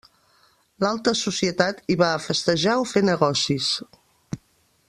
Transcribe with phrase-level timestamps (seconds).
[0.83, 3.73] L'alta societat hi va a festejar o fer negocis.